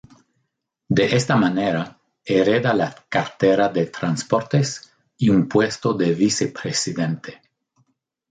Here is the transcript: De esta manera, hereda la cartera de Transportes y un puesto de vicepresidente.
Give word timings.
De 0.87 1.15
esta 1.15 1.35
manera, 1.35 1.99
hereda 2.25 2.73
la 2.73 2.91
cartera 3.07 3.69
de 3.69 3.85
Transportes 3.85 4.91
y 5.15 5.29
un 5.29 5.47
puesto 5.47 5.93
de 5.93 6.15
vicepresidente. 6.15 7.39